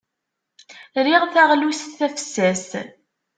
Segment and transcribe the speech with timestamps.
[1.05, 2.71] Riɣ taɣlust tafessast.